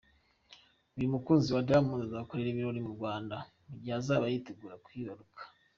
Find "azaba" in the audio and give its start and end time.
3.99-4.31